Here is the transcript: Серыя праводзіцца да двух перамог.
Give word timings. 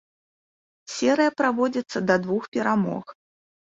Серыя 0.95 1.35
праводзіцца 1.43 2.05
да 2.09 2.15
двух 2.27 2.43
перамог. 2.55 3.19